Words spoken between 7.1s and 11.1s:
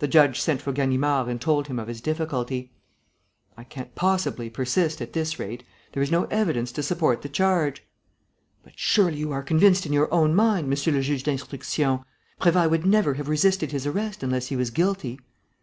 the charge." "But surely you are convinced in your own mind, monsieur le